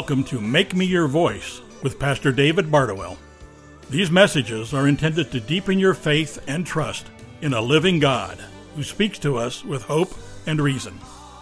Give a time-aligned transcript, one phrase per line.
[0.00, 3.18] Welcome to Make Me Your Voice with Pastor David Bardowell.
[3.90, 7.08] These messages are intended to deepen your faith and trust
[7.42, 8.38] in a living God
[8.74, 10.14] who speaks to us with hope
[10.46, 10.98] and reason.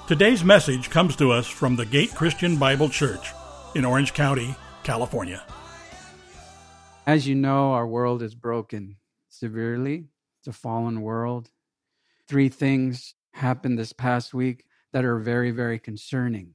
[0.08, 3.30] Today's message comes to us from the Gate Christian Bible Church
[3.76, 5.40] in Orange County, California.
[7.06, 8.96] As you know, our world is broken
[9.28, 10.08] severely.
[10.40, 11.48] It's a fallen world.
[12.26, 16.54] Three things happened this past week that are very, very concerning.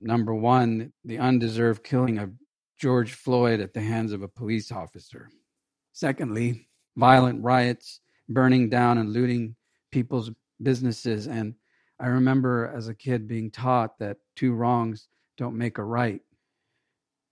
[0.00, 2.32] Number one, the undeserved killing of
[2.78, 5.28] George Floyd at the hands of a police officer.
[5.92, 9.54] Secondly, violent riots, burning down and looting
[9.90, 10.30] people's
[10.62, 11.26] businesses.
[11.26, 11.54] And
[11.98, 16.22] I remember as a kid being taught that two wrongs don't make a right.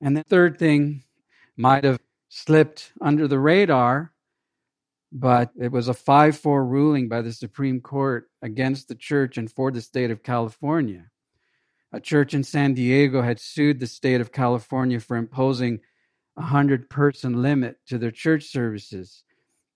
[0.03, 1.05] And the third thing
[1.57, 4.13] might have slipped under the radar,
[5.10, 9.51] but it was a 5 4 ruling by the Supreme Court against the church and
[9.51, 11.07] for the state of California.
[11.93, 15.81] A church in San Diego had sued the state of California for imposing
[16.37, 19.25] a 100 person limit to their church services,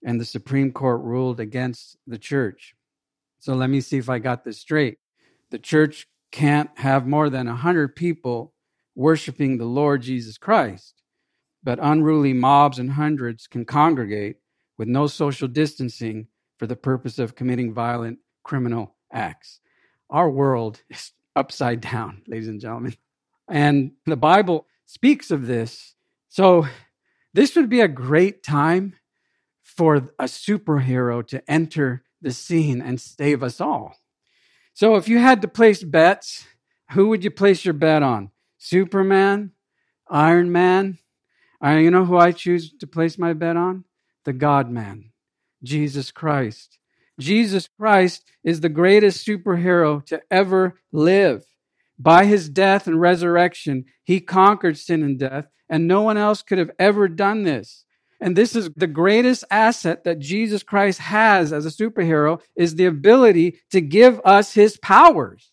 [0.05, 2.75] and the Supreme Court ruled against the church.
[3.39, 4.99] So let me see if I got this straight.
[5.51, 8.53] The church can't have more than a 100 people
[8.95, 11.03] worshiping the Lord Jesus Christ,
[11.63, 14.37] but unruly mobs and hundreds can congregate
[14.77, 16.27] with no social distancing
[16.59, 19.61] for the purpose of committing violent criminal acts.
[20.11, 22.97] Our world is upside down, ladies and gentlemen.
[23.48, 25.94] And the Bible speaks of this.
[26.28, 26.66] So,
[27.34, 28.94] this would be a great time
[29.62, 33.97] for a superhero to enter the scene and save us all.
[34.75, 36.47] So, if you had to place bets,
[36.92, 38.30] who would you place your bet on?
[38.58, 39.53] Superman?
[40.08, 40.98] Iron Man?
[41.64, 43.84] Uh, you know who I choose to place my bet on?
[44.25, 45.10] The God man,
[45.62, 46.78] Jesus Christ.
[47.21, 51.45] Jesus Christ is the greatest superhero to ever live.
[51.99, 56.59] By his death and resurrection, he conquered sin and death, and no one else could
[56.59, 57.84] have ever done this.
[58.21, 62.87] And this is the greatest asset that Jesus Christ has as a superhero is the
[62.87, 65.51] ability to give us his powers.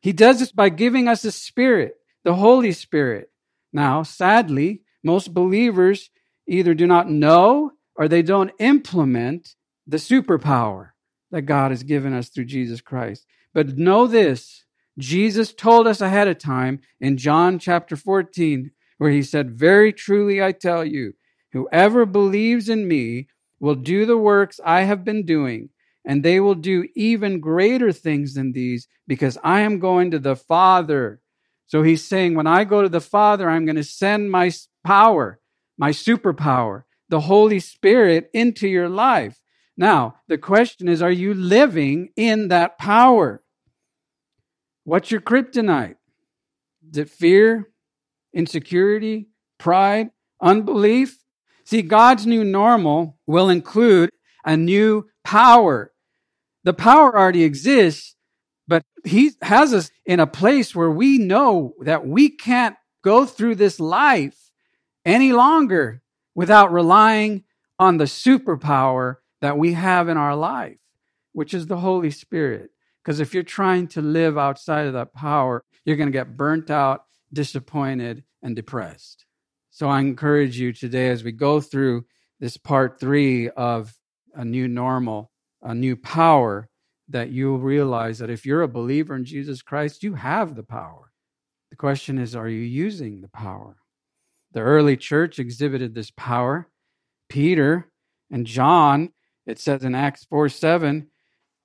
[0.00, 3.30] He does this by giving us a spirit, the Holy Spirit.
[3.72, 6.10] Now, sadly, most believers
[6.46, 9.54] either do not know or they don't implement
[9.86, 10.91] the superpower
[11.32, 13.26] that God has given us through Jesus Christ.
[13.52, 14.64] But know this
[14.98, 20.42] Jesus told us ahead of time in John chapter 14, where he said, Very truly
[20.42, 21.14] I tell you,
[21.52, 23.28] whoever believes in me
[23.58, 25.70] will do the works I have been doing,
[26.04, 30.36] and they will do even greater things than these, because I am going to the
[30.36, 31.20] Father.
[31.66, 34.50] So he's saying, When I go to the Father, I'm going to send my
[34.84, 35.40] power,
[35.78, 39.41] my superpower, the Holy Spirit into your life.
[39.82, 43.42] Now, the question is, are you living in that power?
[44.84, 45.96] What's your kryptonite?
[46.88, 47.68] Is it fear,
[48.32, 49.26] insecurity,
[49.58, 50.10] pride,
[50.40, 51.18] unbelief?
[51.64, 54.10] See, God's new normal will include
[54.44, 55.90] a new power.
[56.62, 58.14] The power already exists,
[58.68, 63.56] but He has us in a place where we know that we can't go through
[63.56, 64.52] this life
[65.04, 66.02] any longer
[66.36, 67.42] without relying
[67.80, 70.78] on the superpower that we have in our life,
[71.32, 72.70] which is the Holy Spirit.
[73.04, 76.70] Because if you're trying to live outside of that power, you're going to get burnt
[76.70, 79.26] out, disappointed, and depressed.
[79.70, 82.04] So I encourage you today as we go through
[82.38, 83.92] this part three of
[84.32, 86.68] a new normal, a new power,
[87.08, 91.12] that you'll realize that if you're a believer in Jesus Christ, you have the power.
[91.70, 93.76] The question is, are you using the power?
[94.52, 96.68] The early church exhibited this power.
[97.28, 97.90] Peter
[98.30, 99.10] and John
[99.46, 101.08] it says in Acts 4 7,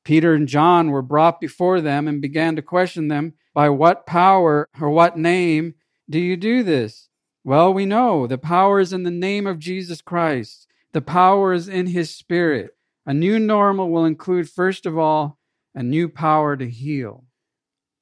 [0.04, 4.70] Peter and John were brought before them and began to question them, By what power
[4.80, 5.76] or what name
[6.10, 7.10] do you do this?
[7.44, 11.68] Well, we know the power is in the name of Jesus Christ, the power is
[11.68, 12.72] in his spirit.
[13.06, 15.40] A new normal will include, first of all,
[15.74, 17.24] a new power to heal.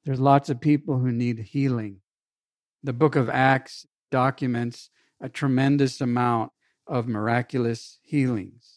[0.04, 1.98] There's lots of people who need healing.
[2.84, 4.90] The book of Acts documents
[5.22, 6.52] a tremendous amount
[6.88, 8.75] of miraculous healings.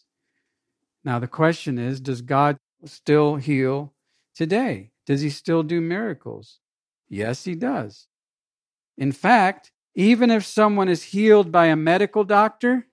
[1.09, 3.95] Now, the question is Does God still heal
[4.35, 4.91] today?
[5.07, 6.59] Does he still do miracles?
[7.09, 8.05] Yes, he does.
[8.95, 12.85] In fact, even if someone is healed by a medical doctor,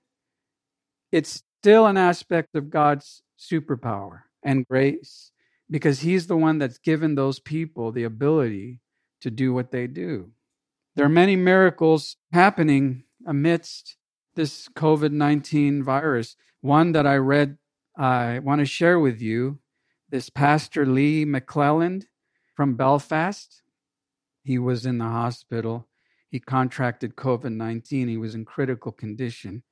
[1.11, 5.31] it's still an aspect of God's superpower and grace
[5.69, 8.79] because he's the one that's given those people the ability
[9.21, 10.31] to do what they do.
[10.95, 13.95] There are many miracles happening amidst
[14.33, 16.35] this COVID 19 virus.
[16.61, 17.59] One that I read
[17.97, 19.57] I want to share with you
[20.11, 22.03] this Pastor Lee McClelland
[22.55, 23.63] from Belfast.
[24.43, 25.87] He was in the hospital.
[26.29, 28.07] he contracted COVID 19.
[28.07, 29.63] He was in critical condition.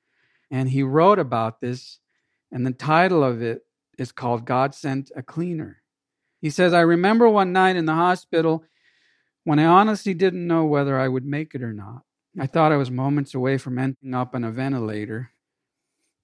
[0.50, 2.00] And he wrote about this,
[2.50, 3.64] and the title of it
[3.96, 5.82] is called God Sent a Cleaner.
[6.40, 8.64] He says, I remember one night in the hospital
[9.44, 12.02] when I honestly didn't know whether I would make it or not.
[12.38, 15.30] I thought I was moments away from ending up on a ventilator.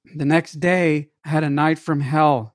[0.05, 2.55] The next day, I had a night from hell.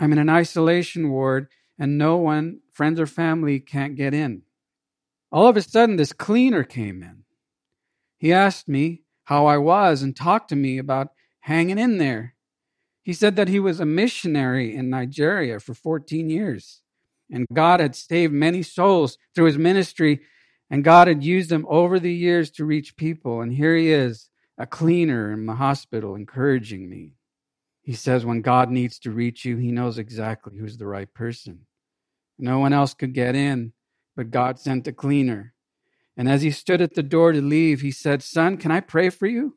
[0.00, 1.48] I'm in an isolation ward,
[1.78, 4.42] and no one, friends or family, can't get in.
[5.30, 7.24] All of a sudden, this cleaner came in.
[8.18, 11.08] He asked me how I was and talked to me about
[11.40, 12.34] hanging in there.
[13.02, 16.82] He said that he was a missionary in Nigeria for 14 years,
[17.30, 20.20] and God had saved many souls through his ministry,
[20.70, 23.40] and God had used him over the years to reach people.
[23.40, 27.12] And here he is, a cleaner in the hospital, encouraging me.
[27.82, 31.66] He says, when God needs to reach you, he knows exactly who's the right person.
[32.38, 33.72] No one else could get in,
[34.16, 35.54] but God sent a cleaner.
[36.16, 39.10] And as he stood at the door to leave, he said, Son, can I pray
[39.10, 39.56] for you?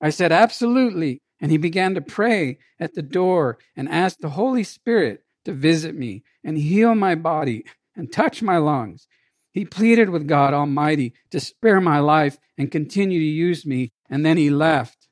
[0.00, 1.20] I said, Absolutely.
[1.40, 5.94] And he began to pray at the door and asked the Holy Spirit to visit
[5.94, 7.64] me and heal my body
[7.96, 9.06] and touch my lungs.
[9.52, 14.24] He pleaded with God Almighty to spare my life and continue to use me, and
[14.24, 15.08] then he left.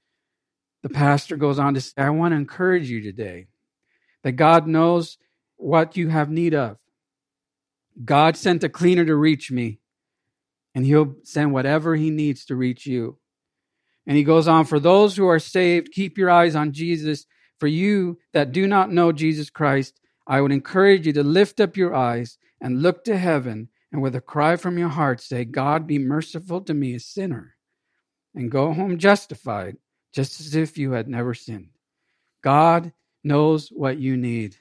[0.83, 3.49] The pastor goes on to say, I want to encourage you today
[4.23, 5.19] that God knows
[5.57, 6.79] what you have need of.
[8.05, 9.79] God sent a cleaner to reach me,
[10.75, 13.19] and he'll send whatever he needs to reach you.
[14.07, 17.27] And he goes on, For those who are saved, keep your eyes on Jesus.
[17.59, 21.77] For you that do not know Jesus Christ, I would encourage you to lift up
[21.77, 25.87] your eyes and look to heaven, and with a cry from your heart say, God,
[25.87, 27.56] be merciful to me, a sinner,
[28.37, 29.77] and go home justified,
[30.13, 31.71] just as if you had never sinned.
[32.43, 32.93] God
[33.25, 34.57] knows what you need.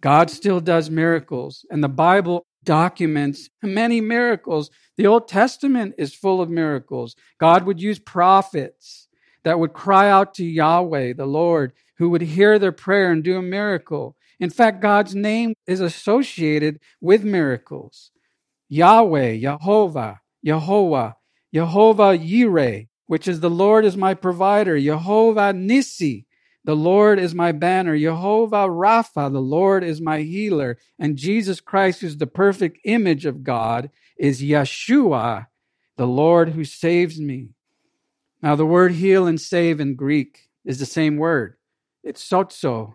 [0.00, 4.70] God still does miracles, and the Bible documents many miracles.
[4.96, 7.16] The Old Testament is full of miracles.
[7.38, 9.08] God would use prophets
[9.44, 13.38] that would cry out to Yahweh, the Lord, who would hear their prayer and do
[13.38, 14.16] a miracle.
[14.38, 18.10] In fact, God's name is associated with miracles.
[18.68, 21.16] Yahweh, Jehovah, Jehovah,
[21.54, 26.26] Jehovah Yireh, which is the Lord is my provider, Jehovah Nissi,
[26.66, 27.96] the Lord is my banner.
[27.96, 30.78] Jehovah Rapha, the Lord is my healer.
[30.98, 33.88] And Jesus Christ, who's the perfect image of God,
[34.18, 35.46] is Yeshua,
[35.96, 37.50] the Lord who saves me.
[38.42, 41.56] Now, the word heal and save in Greek is the same word.
[42.02, 42.94] It's sozo.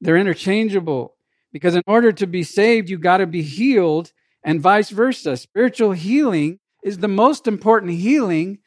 [0.00, 1.16] They're interchangeable
[1.52, 4.12] because in order to be saved, you got to be healed
[4.44, 5.36] and vice versa.
[5.36, 8.58] Spiritual healing is the most important healing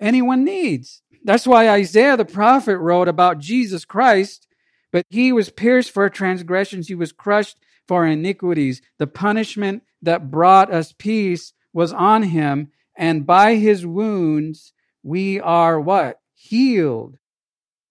[0.00, 1.02] anyone needs.
[1.24, 4.46] That's why Isaiah the prophet wrote about Jesus Christ,
[4.92, 7.58] but he was pierced for transgressions, he was crushed
[7.88, 8.82] for iniquities.
[8.98, 14.72] The punishment that brought us peace was on him, and by his wounds
[15.02, 16.20] we are what?
[16.34, 17.18] Healed.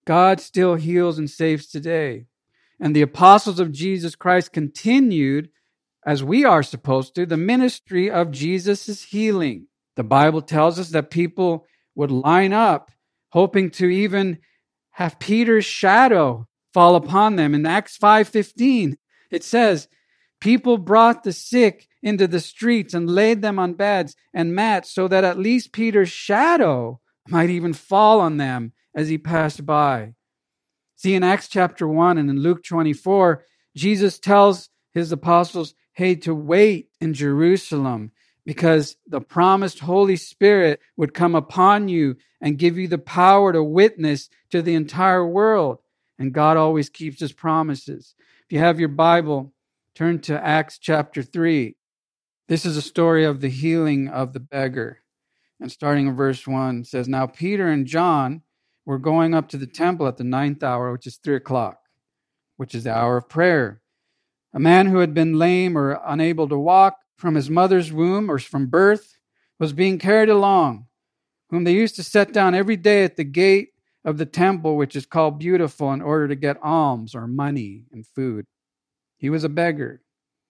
[0.04, 2.26] God still heals and saves today.
[2.78, 5.48] And the apostles of Jesus Christ continued,
[6.04, 9.66] as we are supposed to, the ministry of Jesus' healing.
[9.96, 12.92] The Bible tells us that people would line up
[13.30, 14.38] hoping to even
[14.92, 17.54] have Peter's shadow fall upon them.
[17.54, 18.96] In Acts 5:15,
[19.30, 19.88] it says,
[20.40, 25.08] "People brought the sick into the streets and laid them on beds and mats so
[25.08, 30.14] that at least Peter's shadow might even fall on them as he passed by."
[30.94, 36.34] See in Acts chapter 1 and in Luke 24, Jesus tells his apostles, "Hey, to
[36.34, 38.12] wait in Jerusalem
[38.46, 43.62] because the promised Holy Spirit would come upon you and give you the power to
[43.62, 45.78] witness to the entire world.
[46.18, 48.14] And God always keeps his promises.
[48.44, 49.52] If you have your Bible,
[49.96, 51.74] turn to Acts chapter 3.
[52.46, 55.00] This is a story of the healing of the beggar.
[55.60, 58.42] And starting in verse 1 says, Now Peter and John
[58.84, 61.80] were going up to the temple at the ninth hour, which is 3 o'clock,
[62.56, 63.82] which is the hour of prayer.
[64.54, 68.38] A man who had been lame or unable to walk from his mother's womb or
[68.38, 69.16] from birth
[69.58, 70.86] was being carried along,
[71.50, 73.70] whom they used to set down every day at the gate
[74.04, 78.06] of the temple, which is called Beautiful, in order to get alms or money and
[78.06, 78.46] food.
[79.16, 80.02] He was a beggar.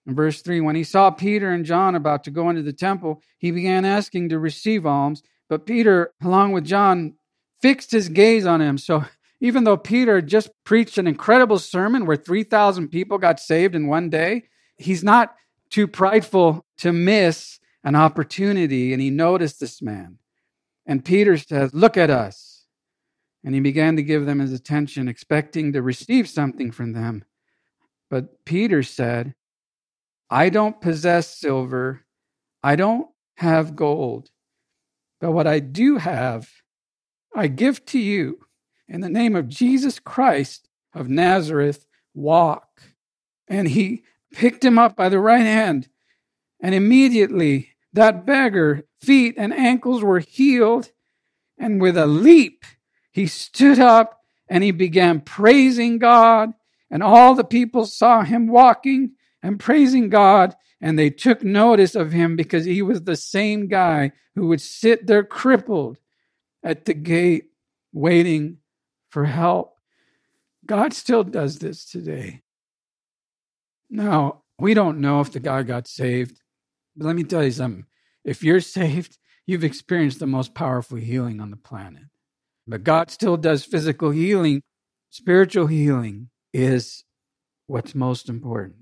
[0.05, 3.21] In verse 3, when he saw Peter and John about to go into the temple,
[3.37, 5.21] he began asking to receive alms.
[5.49, 7.15] But Peter, along with John,
[7.61, 8.77] fixed his gaze on him.
[8.77, 9.05] So
[9.41, 14.09] even though Peter just preached an incredible sermon where 3,000 people got saved in one
[14.09, 14.43] day,
[14.77, 15.35] he's not
[15.69, 18.93] too prideful to miss an opportunity.
[18.93, 20.17] And he noticed this man.
[20.85, 22.65] And Peter says, Look at us.
[23.43, 27.23] And he began to give them his attention, expecting to receive something from them.
[28.09, 29.35] But Peter said,
[30.29, 32.05] I don't possess silver,
[32.63, 33.07] I don't
[33.37, 34.29] have gold,
[35.21, 36.49] But what I do have,
[37.35, 38.39] I give to you.
[38.87, 42.81] In the name of Jesus Christ of Nazareth, walk.
[43.47, 44.03] And he
[44.33, 45.87] picked him up by the right hand,
[46.61, 50.91] and immediately that beggar, feet and ankles were healed,
[51.57, 52.65] and with a leap,
[53.11, 56.51] he stood up and he began praising God.
[56.89, 59.11] And all the people saw him walking
[59.43, 64.11] and praising God, and they took notice of him because he was the same guy
[64.35, 65.97] who would sit there crippled
[66.63, 67.45] at the gate
[67.91, 68.57] waiting
[69.09, 69.79] for help.
[70.65, 72.43] God still does this today.
[73.89, 76.41] Now, we don't know if the guy got saved,
[76.95, 77.85] but let me tell you something.
[78.23, 82.03] If you're saved, you've experienced the most powerful healing on the planet.
[82.67, 84.61] But God still does physical healing.
[85.09, 87.05] Spiritual healing is
[87.67, 88.75] what's most important.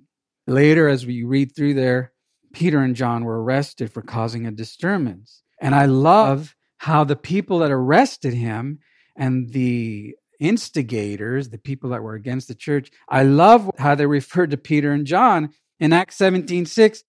[0.48, 2.14] Later, as we read through there,
[2.54, 5.44] Peter and John were arrested for causing a disturbance.
[5.62, 8.80] And I love how the people that arrested him
[9.16, 14.52] and the instigators, the people that were against the church, I love how they referred
[14.52, 17.04] to Peter and John in Acts 17 6.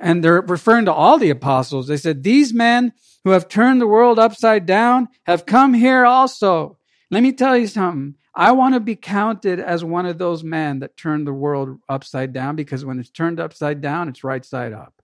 [0.00, 1.86] And they're referring to all the apostles.
[1.86, 2.92] They said, These men
[3.24, 6.78] who have turned the world upside down have come here also.
[7.10, 8.14] Let me tell you something.
[8.34, 12.32] I want to be counted as one of those men that turned the world upside
[12.32, 14.99] down because when it's turned upside down, it's right side up.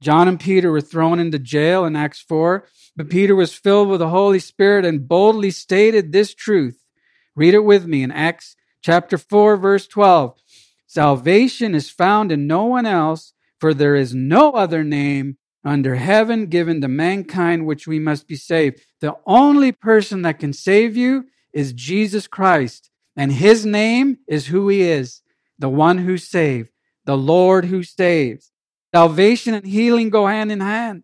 [0.00, 4.00] John and Peter were thrown into jail in Acts 4, but Peter was filled with
[4.00, 6.78] the Holy Spirit and boldly stated this truth.
[7.34, 10.38] Read it with me in Acts chapter 4, verse 12.
[10.86, 16.46] Salvation is found in no one else, for there is no other name under heaven
[16.46, 18.80] given to mankind which we must be saved.
[19.00, 24.68] The only person that can save you is Jesus Christ, and his name is who
[24.68, 25.22] he is
[25.58, 26.70] the one who saved,
[27.04, 28.52] the Lord who saves.
[28.96, 31.02] Salvation and healing go hand in hand.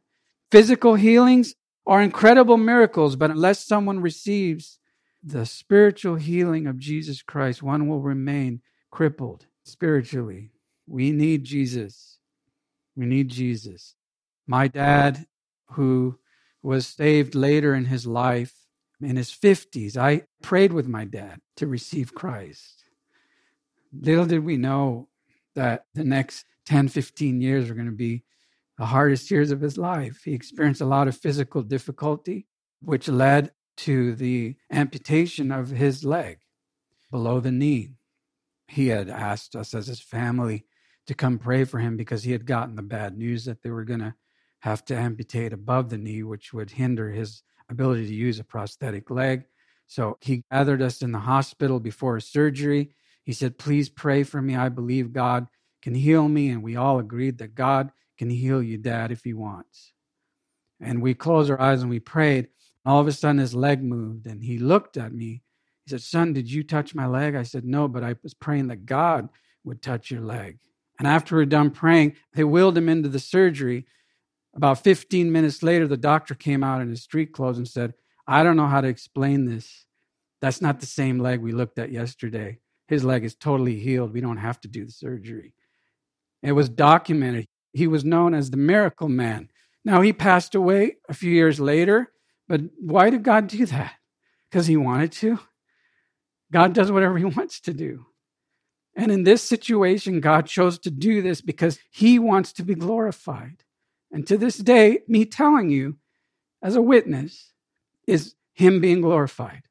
[0.50, 1.54] Physical healings
[1.86, 4.78] are incredible miracles, but unless someone receives
[5.22, 10.52] the spiritual healing of Jesus Christ, one will remain crippled spiritually.
[10.86, 12.16] We need Jesus.
[12.96, 13.94] We need Jesus.
[14.46, 15.26] My dad,
[15.72, 16.18] who
[16.62, 18.54] was saved later in his life,
[19.02, 22.84] in his 50s, I prayed with my dad to receive Christ.
[23.92, 25.08] Little did we know
[25.54, 28.22] that the next 10, 15 years are going to be
[28.78, 30.22] the hardest years of his life.
[30.24, 32.46] He experienced a lot of physical difficulty,
[32.80, 36.38] which led to the amputation of his leg
[37.10, 37.90] below the knee.
[38.68, 40.64] He had asked us as his family
[41.06, 43.84] to come pray for him because he had gotten the bad news that they were
[43.84, 44.14] going to
[44.60, 49.10] have to amputate above the knee, which would hinder his ability to use a prosthetic
[49.10, 49.44] leg.
[49.88, 52.94] So he gathered us in the hospital before his surgery.
[53.24, 54.54] He said, Please pray for me.
[54.54, 55.48] I believe God
[55.82, 56.48] can heal me.
[56.48, 59.92] And we all agreed that God can heal you, Dad, if He wants.
[60.80, 62.48] And we closed our eyes and we prayed.
[62.84, 65.42] All of a sudden, his leg moved and he looked at me.
[65.84, 67.36] He said, Son, did you touch my leg?
[67.36, 69.28] I said, No, but I was praying that God
[69.64, 70.58] would touch your leg.
[70.98, 73.86] And after we we're done praying, they wheeled him into the surgery.
[74.54, 77.94] About 15 minutes later, the doctor came out in his street clothes and said,
[78.26, 79.86] I don't know how to explain this.
[80.40, 82.58] That's not the same leg we looked at yesterday.
[82.88, 84.12] His leg is totally healed.
[84.12, 85.54] We don't have to do the surgery.
[86.42, 87.46] It was documented.
[87.72, 89.48] He was known as the miracle man.
[89.84, 92.12] Now, he passed away a few years later,
[92.48, 93.94] but why did God do that?
[94.50, 95.38] Because he wanted to.
[96.52, 98.06] God does whatever he wants to do.
[98.94, 103.64] And in this situation, God chose to do this because he wants to be glorified.
[104.10, 105.96] And to this day, me telling you
[106.62, 107.52] as a witness
[108.06, 109.62] is him being glorified.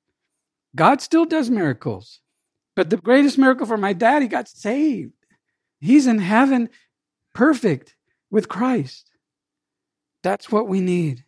[0.75, 2.21] God still does miracles.
[2.75, 5.13] But the greatest miracle for my dad, he got saved.
[5.81, 6.69] He's in heaven
[7.33, 7.95] perfect
[8.29, 9.11] with Christ.
[10.23, 11.25] That's what we need.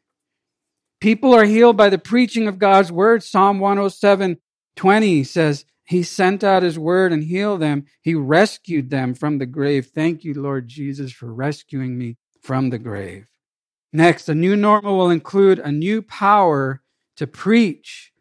[1.02, 3.24] People are healed by the preaching of God's word.
[3.24, 4.38] Psalm 107
[4.76, 7.86] 20 says, He sent out His word and healed them.
[8.02, 9.88] He rescued them from the grave.
[9.88, 13.28] Thank you, Lord Jesus, for rescuing me from the grave.
[13.92, 16.82] Next, a new normal will include a new power
[17.18, 18.12] to preach.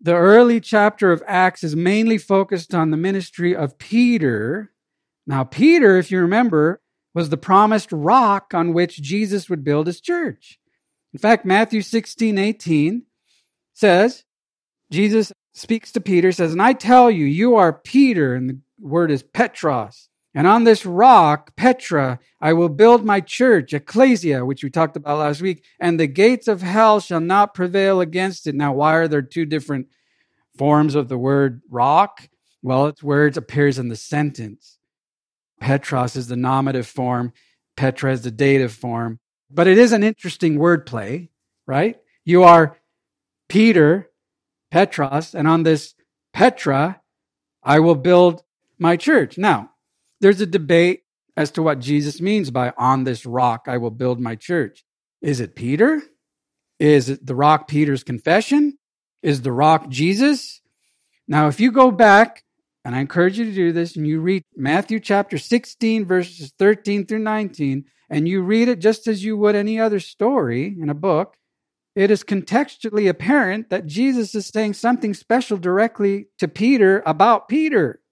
[0.00, 4.72] The early chapter of Acts is mainly focused on the ministry of Peter.
[5.26, 6.80] Now, Peter, if you remember,
[7.14, 10.58] was the promised rock on which Jesus would build his church.
[11.12, 13.02] In fact, Matthew 16, 18
[13.72, 14.24] says,
[14.90, 19.10] Jesus speaks to Peter, says, And I tell you, you are Peter, and the word
[19.10, 24.68] is Petros, and on this rock, Petra, I will build my church, ecclesia, which we
[24.68, 28.54] talked about last week, and the gates of hell shall not prevail against it.
[28.54, 29.86] Now, why are there two different
[30.58, 32.28] forms of the word rock?
[32.60, 34.75] Well, it's where it appears in the sentence.
[35.60, 37.32] Petros is the nominative form,
[37.76, 39.20] Petra is the dative form.
[39.50, 41.28] But it is an interesting wordplay,
[41.66, 41.96] right?
[42.24, 42.78] You are
[43.48, 44.10] Peter,
[44.70, 45.94] Petros, and on this
[46.32, 47.00] Petra,
[47.62, 48.42] I will build
[48.78, 49.38] my church.
[49.38, 49.70] Now,
[50.20, 51.02] there's a debate
[51.36, 54.84] as to what Jesus means by on this rock I will build my church.
[55.20, 56.02] Is it Peter?
[56.78, 58.78] Is it the rock Peter's confession?
[59.22, 60.60] Is the rock Jesus?
[61.28, 62.44] Now, if you go back,
[62.86, 67.04] and I encourage you to do this, and you read Matthew chapter 16, verses 13
[67.04, 70.94] through 19, and you read it just as you would any other story in a
[70.94, 71.36] book,
[71.96, 78.02] it is contextually apparent that Jesus is saying something special directly to Peter about Peter.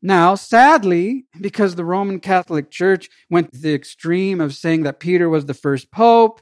[0.00, 5.28] Now, sadly, because the Roman Catholic Church went to the extreme of saying that Peter
[5.28, 6.40] was the first pope,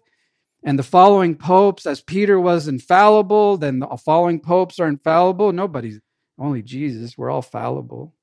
[0.64, 5.52] and the following popes, as Peter was infallible, then the following popes are infallible.
[5.52, 5.98] Nobody's,
[6.38, 7.16] only Jesus.
[7.16, 8.14] We're all fallible.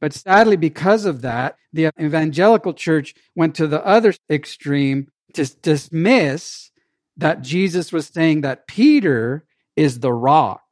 [0.00, 6.70] But sadly, because of that, the evangelical church went to the other extreme to dismiss
[7.16, 9.44] that Jesus was saying that Peter
[9.74, 10.62] is the rock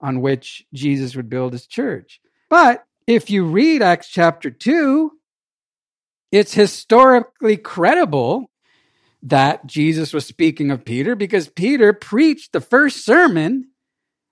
[0.00, 2.20] on which Jesus would build his church.
[2.48, 5.10] But if you read Acts chapter 2,
[6.30, 8.50] it's historically credible
[9.22, 13.70] that Jesus was speaking of Peter because Peter preached the first sermon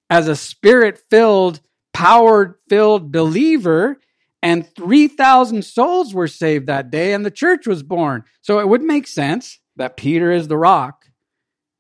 [0.08, 1.61] as a spirit filled,
[1.97, 3.97] power filled believer,
[4.43, 8.23] and 3,000 souls were saved that day, and the church was born.
[8.43, 11.07] So it would make sense that Peter is the rock.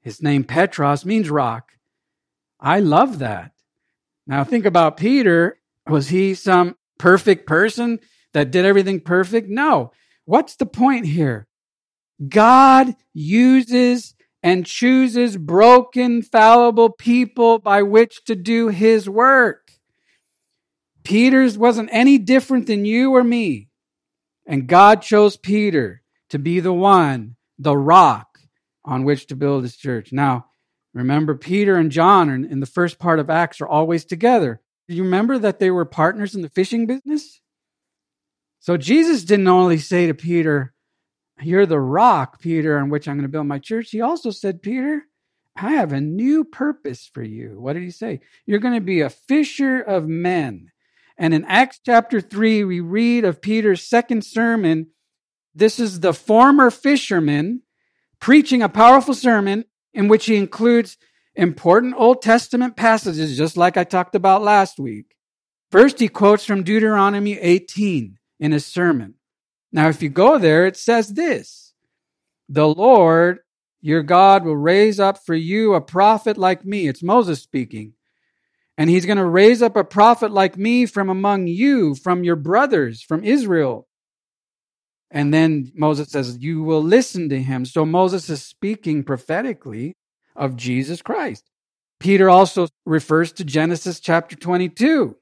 [0.00, 1.72] His name Petros means rock.
[2.58, 3.52] I love that.
[4.26, 5.58] Now think about Peter.
[5.86, 8.00] Was he some perfect person
[8.32, 9.50] that did everything perfect?
[9.50, 9.92] No.
[10.24, 11.46] What's the point here?
[12.26, 19.65] God uses and chooses broken, fallible people by which to do his work.
[21.06, 23.68] Peter's wasn't any different than you or me.
[24.44, 28.40] And God chose Peter to be the one, the rock
[28.84, 30.10] on which to build his church.
[30.10, 30.46] Now,
[30.92, 34.60] remember, Peter and John in the first part of Acts are always together.
[34.88, 37.40] Do you remember that they were partners in the fishing business?
[38.58, 40.74] So Jesus didn't only say to Peter,
[41.40, 43.90] You're the rock, Peter, on which I'm going to build my church.
[43.90, 45.04] He also said, Peter,
[45.54, 47.60] I have a new purpose for you.
[47.60, 48.22] What did he say?
[48.44, 50.72] You're going to be a fisher of men.
[51.18, 54.88] And in Acts chapter 3, we read of Peter's second sermon.
[55.54, 57.62] This is the former fisherman
[58.20, 60.98] preaching a powerful sermon in which he includes
[61.34, 65.16] important Old Testament passages, just like I talked about last week.
[65.70, 69.14] First, he quotes from Deuteronomy 18 in his sermon.
[69.72, 71.74] Now, if you go there, it says this
[72.48, 73.40] The Lord
[73.80, 76.88] your God will raise up for you a prophet like me.
[76.88, 77.92] It's Moses speaking.
[78.78, 82.36] And he's going to raise up a prophet like me from among you, from your
[82.36, 83.88] brothers, from Israel.
[85.10, 87.64] And then Moses says, You will listen to him.
[87.64, 89.94] So Moses is speaking prophetically
[90.34, 91.48] of Jesus Christ.
[91.98, 95.16] Peter also refers to Genesis chapter 22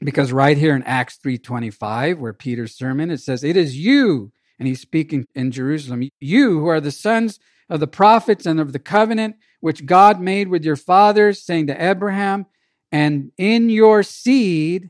[0.00, 4.66] because right here in Acts 3:25 where Peter's sermon it says it is you and
[4.66, 8.78] he's speaking in Jerusalem you who are the sons of the prophets and of the
[8.78, 12.46] covenant which God made with your fathers saying to Abraham
[12.94, 14.88] and in your seed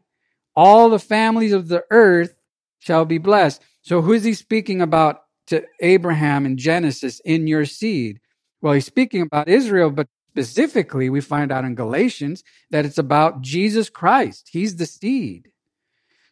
[0.55, 2.37] all the families of the earth
[2.79, 3.63] shall be blessed.
[3.81, 8.21] So who is he speaking about to Abraham in Genesis in your seed?
[8.61, 13.41] Well, he's speaking about Israel, but specifically, we find out in Galatians that it's about
[13.41, 14.51] Jesus Christ.
[14.53, 15.49] He's the seed.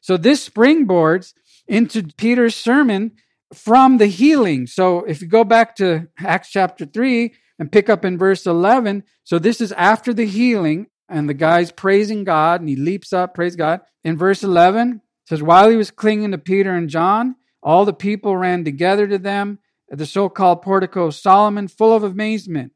[0.03, 1.33] So this springboards
[1.67, 3.13] into Peter's sermon
[3.55, 4.67] from the healing.
[4.67, 9.05] So if you go back to Acts chapter 3 and pick up in verse 11,
[9.25, 13.35] so this is after the healing, and the guy's praising God, and he leaps up,
[13.35, 13.83] praise God.
[14.03, 18.37] In verse 11, says, While he was clinging to Peter and John, all the people
[18.37, 19.59] ran together to them
[19.91, 22.73] at the so called portico of Solomon, full of amazement.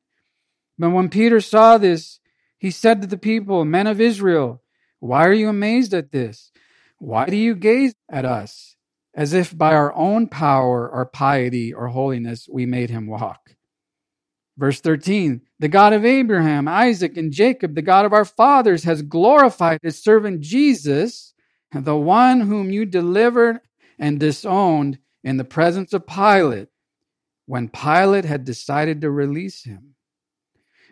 [0.79, 2.20] But when Peter saw this,
[2.59, 4.62] he said to the people, Men of Israel,
[5.01, 6.53] why are you amazed at this?
[6.99, 8.77] Why do you gaze at us
[9.14, 13.56] as if by our own power or piety or holiness we made him walk?
[14.59, 19.03] Verse 13 The God of Abraham, Isaac, and Jacob, the God of our fathers, has
[19.03, 21.35] glorified his servant Jesus,
[21.73, 23.61] the one whom you delivered
[23.99, 26.69] and disowned in the presence of Pilate
[27.47, 29.95] when Pilate had decided to release him.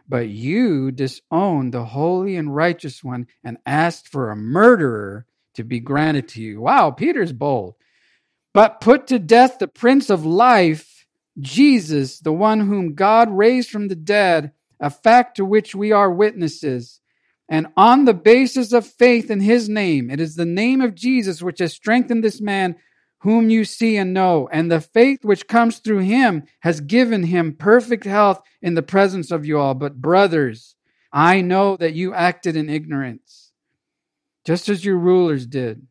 [0.08, 5.80] But you disowned the holy and righteous one and asked for a murderer to be
[5.80, 6.60] granted to you.
[6.60, 7.74] Wow, Peter's bold.
[8.52, 10.93] But put to death the Prince of Life,
[11.40, 16.10] Jesus, the one whom God raised from the dead, a fact to which we are
[16.10, 17.00] witnesses.
[17.48, 21.42] And on the basis of faith in his name, it is the name of Jesus
[21.42, 22.76] which has strengthened this man
[23.24, 27.56] whom you see and know, and the faith which comes through him has given him
[27.56, 29.72] perfect health in the presence of you all.
[29.72, 30.76] But, brothers,
[31.10, 33.52] I know that you acted in ignorance,
[34.44, 35.86] just as your rulers did.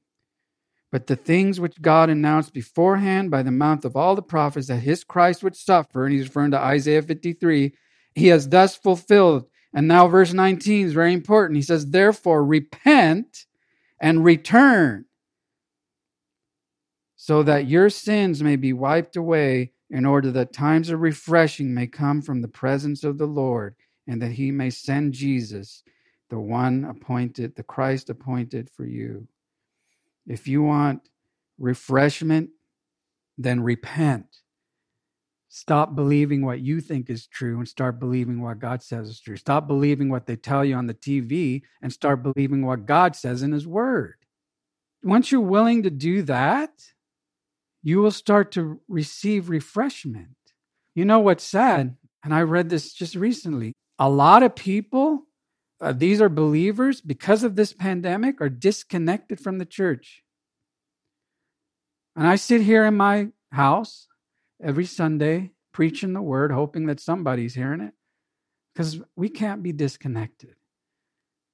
[0.94, 4.82] But the things which God announced beforehand by the mouth of all the prophets that
[4.82, 7.74] his Christ would suffer, and he's referring to Isaiah 53,
[8.14, 9.48] he has thus fulfilled.
[9.74, 11.58] And now, verse 19 is very important.
[11.58, 13.48] He says, Therefore, repent
[14.00, 15.06] and return
[17.16, 21.88] so that your sins may be wiped away, in order that times of refreshing may
[21.88, 23.74] come from the presence of the Lord,
[24.06, 25.82] and that he may send Jesus,
[26.30, 29.28] the one appointed, the Christ appointed for you.
[30.28, 31.10] If you want
[31.58, 32.50] refreshment,
[33.38, 34.26] then repent.
[35.50, 39.38] Stop believing what you think is true and start believing what God says is true.
[39.38, 43.44] Stop believing what they tell you on the TV and start believing what God says
[43.44, 44.16] in His Word.
[45.04, 46.72] Once you're willing to do that,
[47.84, 50.30] you will start to receive refreshment.
[50.96, 51.98] You know what's sad?
[52.24, 53.74] And I read this just recently.
[54.00, 55.28] A lot of people,
[55.84, 60.24] uh, these are believers, because of this pandemic, are disconnected from the church.
[62.16, 64.08] And I sit here in my house
[64.64, 67.94] every Sunday preaching the word, hoping that somebody's hearing it,
[68.74, 70.56] because we can't be disconnected.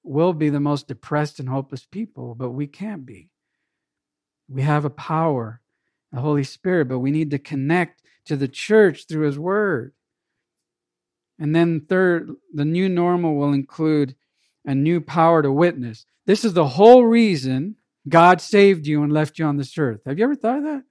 [0.03, 3.29] We'll be the most depressed and hopeless people, but we can't be.
[4.47, 5.61] We have a power
[6.11, 9.93] the Holy Spirit, but we need to connect to the church through His Word.
[11.39, 14.15] And then, third, the new normal will include
[14.65, 16.05] a new power to witness.
[16.25, 17.75] This is the whole reason
[18.07, 20.01] God saved you and left you on this earth.
[20.05, 20.83] Have you ever thought of that?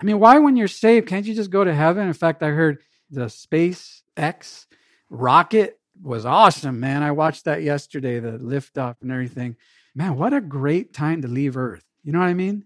[0.00, 2.06] I mean, why, when you're saved, can't you just go to heaven?
[2.06, 4.66] In fact, I heard the SpaceX
[5.08, 7.02] rocket was awesome, man.
[7.02, 9.56] I watched that yesterday, the lift off and everything.
[9.94, 11.84] Man, what a great time to leave Earth.
[12.02, 12.64] You know what I mean?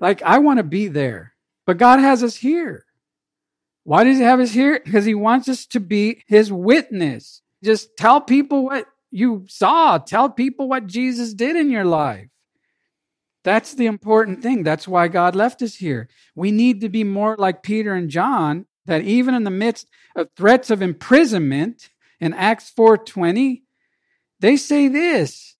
[0.00, 1.34] Like, I want to be there,
[1.66, 2.84] but God has us here.
[3.88, 4.82] Why does He have us here?
[4.84, 7.40] Because He wants us to be His witness.
[7.64, 12.28] Just tell people what you saw, tell people what Jesus did in your life.
[13.44, 14.62] That's the important thing.
[14.62, 16.10] That's why God left us here.
[16.34, 20.28] We need to be more like Peter and John that even in the midst of
[20.36, 21.88] threats of imprisonment
[22.20, 23.62] in Acts 4:20,
[24.38, 25.56] they say this,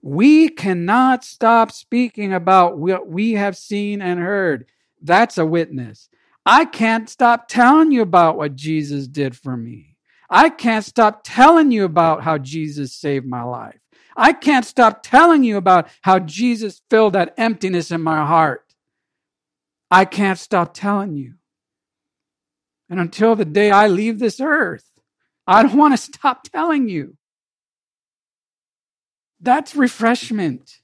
[0.00, 4.66] we cannot stop speaking about what we have seen and heard.
[5.00, 6.08] That's a witness.
[6.44, 9.96] I can't stop telling you about what Jesus did for me.
[10.28, 13.78] I can't stop telling you about how Jesus saved my life.
[14.16, 18.64] I can't stop telling you about how Jesus filled that emptiness in my heart.
[19.90, 21.34] I can't stop telling you.
[22.88, 24.90] And until the day I leave this earth,
[25.46, 27.16] I don't want to stop telling you.
[29.40, 30.78] That's refreshment.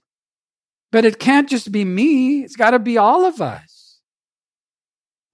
[0.91, 3.68] But it can't just be me, it's got to be all of us.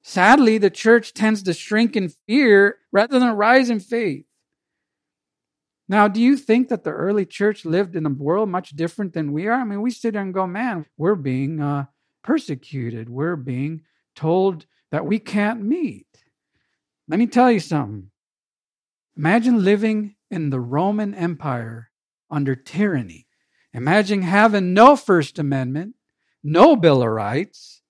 [0.06, 4.26] Sadly, the church tends to shrink in fear rather than rise in faith.
[5.88, 9.32] Now, do you think that the early church lived in a world much different than
[9.32, 9.60] we are?
[9.60, 11.86] I mean, we sit there and go, man, we're being uh,
[12.22, 13.08] persecuted.
[13.08, 13.80] We're being
[14.14, 16.06] told that we can't meet.
[17.08, 18.10] Let me tell you something.
[19.16, 21.90] Imagine living in the Roman Empire
[22.30, 23.26] under tyranny.
[23.72, 25.94] Imagine having no First Amendment,
[26.42, 27.80] no Bill of Rights,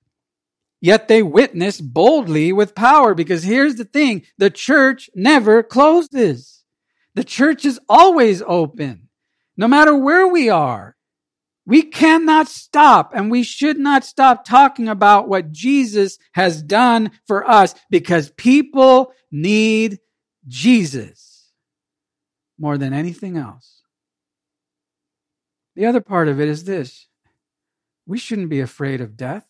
[0.84, 6.62] yet they witness boldly with power because here's the thing the church never closes.
[7.14, 9.08] The church is always open,
[9.56, 10.94] no matter where we are.
[11.64, 17.48] We cannot stop and we should not stop talking about what Jesus has done for
[17.48, 20.00] us because people need
[20.46, 21.50] Jesus
[22.58, 23.80] more than anything else.
[25.76, 27.08] The other part of it is this
[28.04, 29.46] we shouldn't be afraid of death.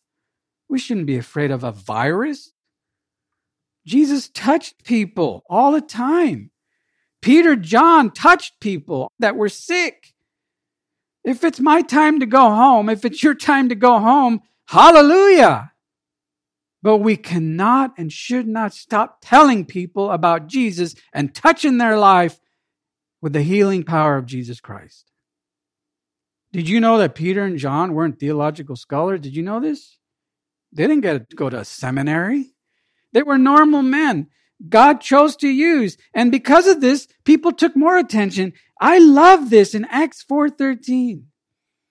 [0.68, 2.52] We shouldn't be afraid of a virus.
[3.86, 6.50] Jesus touched people all the time.
[7.20, 10.14] Peter, John touched people that were sick.
[11.24, 15.72] If it's my time to go home, if it's your time to go home, hallelujah.
[16.82, 22.38] But we cannot and should not stop telling people about Jesus and touching their life
[23.22, 25.10] with the healing power of Jesus Christ.
[26.52, 29.20] Did you know that Peter and John weren't theological scholars?
[29.20, 29.98] Did you know this?
[30.74, 32.52] They didn't get to go to a seminary.
[33.12, 34.28] They were normal men.
[34.68, 35.96] God chose to use.
[36.12, 38.52] And because of this, people took more attention.
[38.80, 41.24] I love this in Acts 4:13.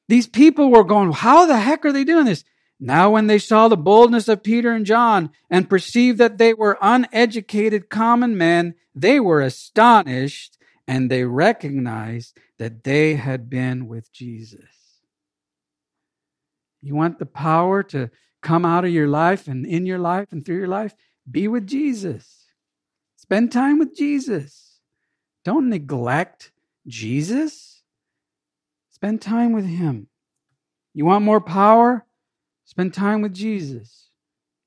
[0.10, 2.44] These people were going, how the heck are they doing this?
[2.80, 6.78] Now when they saw the boldness of Peter and John and perceived that they were
[6.82, 14.60] uneducated common men, they were astonished and they recognized that they had been with Jesus.
[16.82, 18.12] You want the power to
[18.44, 20.94] come out of your life and in your life and through your life,
[21.30, 22.48] be with Jesus.
[23.16, 24.80] Spend time with Jesus.
[25.44, 26.52] Don't neglect
[26.86, 27.82] Jesus.
[28.92, 30.08] Spend time with Him.
[30.94, 32.06] You want more power?
[32.66, 34.10] Spend time with Jesus.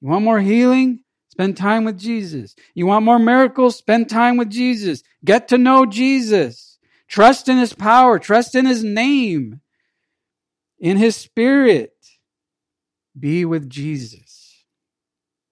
[0.00, 1.04] You want more healing?
[1.28, 2.54] Spend time with Jesus.
[2.74, 3.76] You want more miracles?
[3.76, 5.02] Spend time with Jesus.
[5.24, 6.78] Get to know Jesus.
[7.08, 8.18] Trust in His power.
[8.18, 9.60] Trust in His name,
[10.78, 11.95] in His Spirit.
[13.18, 14.64] Be with Jesus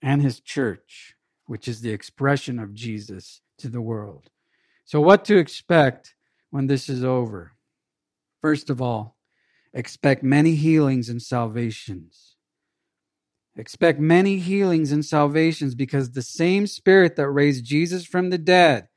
[0.03, 1.15] and His church,
[1.47, 4.31] which is the expression of Jesus to the world.
[4.85, 6.15] So, what to expect
[6.51, 7.53] when this is over?
[8.43, 9.17] First of all,
[9.73, 12.37] expect many healings and salvations.
[13.57, 18.89] Expect many healings and salvations because the same Spirit that raised Jesus from the dead,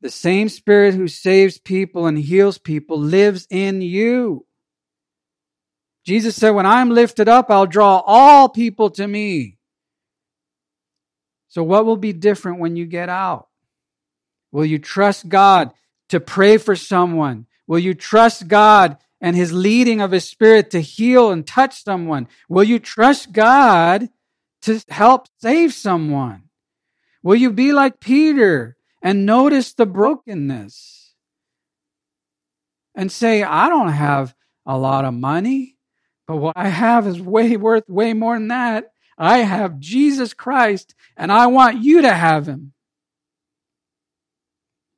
[0.00, 4.46] the same Spirit who saves people and heals people, lives in you.
[6.10, 9.58] Jesus said, When I'm lifted up, I'll draw all people to me.
[11.46, 13.46] So, what will be different when you get out?
[14.50, 15.70] Will you trust God
[16.08, 17.46] to pray for someone?
[17.68, 22.26] Will you trust God and his leading of his spirit to heal and touch someone?
[22.48, 24.08] Will you trust God
[24.62, 26.42] to help save someone?
[27.22, 31.14] Will you be like Peter and notice the brokenness
[32.96, 34.34] and say, I don't have
[34.66, 35.76] a lot of money,
[36.30, 38.92] but what I have is way worth way more than that.
[39.18, 42.72] I have Jesus Christ and I want you to have him.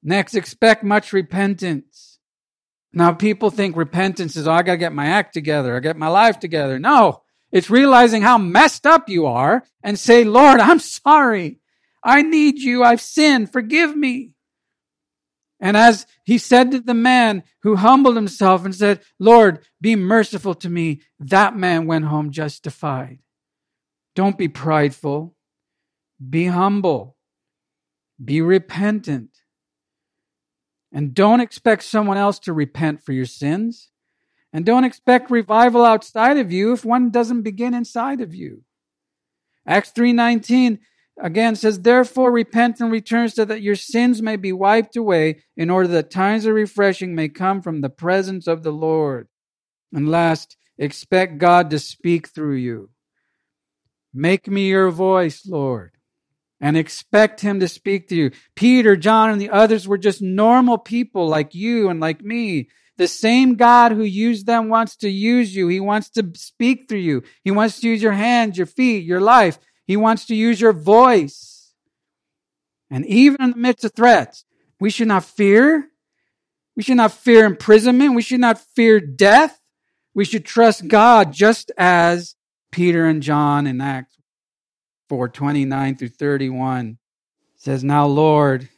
[0.02, 2.18] Next, expect much repentance.
[2.92, 5.74] Now, people think repentance is, oh, I got to get my act together.
[5.74, 6.78] I get my life together.
[6.78, 11.60] No, it's realizing how messed up you are and say, Lord, I'm sorry.
[12.04, 12.84] I need you.
[12.84, 13.50] I've sinned.
[13.50, 14.32] Forgive me.
[15.62, 20.54] And as he said to the man who humbled himself and said, Lord, be merciful
[20.56, 23.20] to me, that man went home justified.
[24.16, 25.36] Don't be prideful.
[26.28, 27.16] Be humble.
[28.22, 29.30] Be repentant.
[30.92, 33.90] And don't expect someone else to repent for your sins.
[34.52, 38.64] And don't expect revival outside of you if one doesn't begin inside of you.
[39.64, 40.80] Acts 3:19
[41.20, 45.70] again says therefore repent and return so that your sins may be wiped away in
[45.70, 49.28] order that times of refreshing may come from the presence of the Lord.
[49.92, 52.90] And last, expect God to speak through you.
[54.14, 55.92] Make me your voice, Lord
[56.62, 58.30] and expect him to speak to you.
[58.54, 62.68] Peter, John, and the others were just normal people like you and like me.
[62.98, 65.66] The same God who used them wants to use you.
[65.66, 67.24] He wants to speak through you.
[67.42, 69.58] He wants to use your hands, your feet, your life.
[69.86, 71.72] He wants to use your voice.
[72.90, 74.44] And even in the midst of threats,
[74.80, 75.88] we should not fear.
[76.76, 78.14] We should not fear imprisonment.
[78.14, 79.60] We should not fear death.
[80.14, 82.36] We should trust God just as
[82.70, 84.16] Peter and John in Acts
[85.08, 86.98] 4 29 through 31
[87.56, 88.68] says, Now, Lord,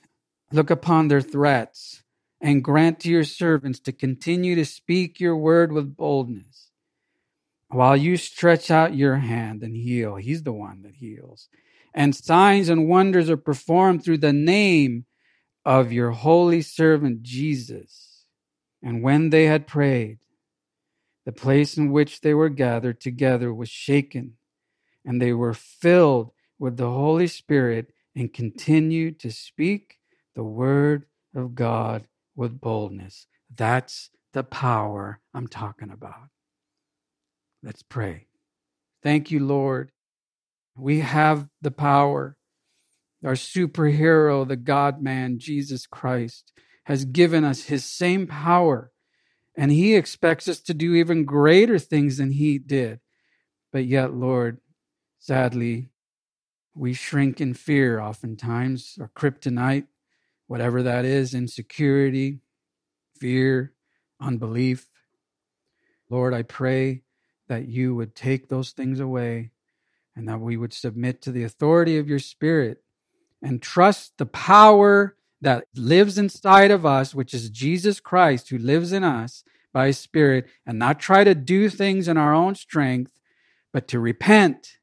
[0.52, 2.02] look upon their threats
[2.40, 6.63] and grant to your servants to continue to speak your word with boldness.
[7.74, 11.48] While you stretch out your hand and heal, He's the one that heals.
[11.92, 15.06] And signs and wonders are performed through the name
[15.64, 18.26] of your holy servant Jesus.
[18.80, 20.18] And when they had prayed,
[21.26, 24.34] the place in which they were gathered together was shaken
[25.04, 29.98] and they were filled with the Holy Spirit and continued to speak
[30.36, 32.06] the word of God
[32.36, 33.26] with boldness.
[33.52, 36.28] That's the power I'm talking about.
[37.64, 38.26] Let's pray.
[39.02, 39.90] Thank you, Lord.
[40.76, 42.36] We have the power.
[43.24, 46.52] Our superhero, the God man, Jesus Christ,
[46.84, 48.92] has given us his same power,
[49.56, 53.00] and he expects us to do even greater things than he did.
[53.72, 54.60] But yet, Lord,
[55.24, 55.88] Sadly,
[56.74, 59.86] we shrink in fear oftentimes, or kryptonite,
[60.48, 62.40] whatever that is, insecurity,
[63.18, 63.72] fear,
[64.20, 64.86] unbelief.
[66.10, 67.04] Lord, I pray
[67.54, 69.50] that you would take those things away
[70.16, 72.82] and that we would submit to the authority of your Spirit
[73.40, 78.92] and trust the power that lives inside of us, which is Jesus Christ who lives
[78.92, 83.20] in us by His Spirit, and not try to do things in our own strength,
[83.72, 84.78] but to repent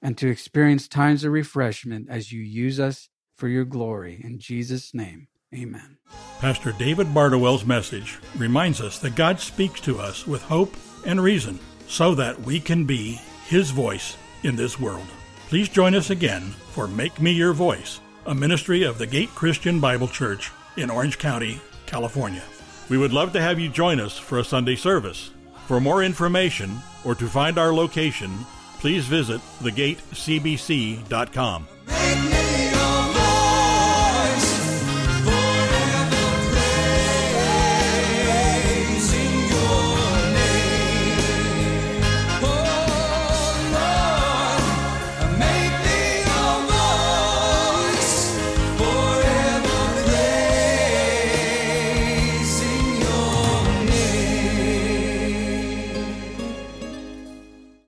[0.00, 4.20] and to experience times of refreshment as you use us for your glory.
[4.22, 5.98] In Jesus' name, amen.
[6.40, 10.76] Pastor David Bardowell's message reminds us that God speaks to us with hope
[11.08, 15.06] and reason so that we can be His voice in this world.
[15.48, 19.80] Please join us again for Make Me Your Voice, a ministry of the Gate Christian
[19.80, 22.44] Bible Church in Orange County, California.
[22.88, 25.30] We would love to have you join us for a Sunday service.
[25.66, 28.30] For more information or to find our location,
[28.78, 31.66] please visit thegatecbc.com.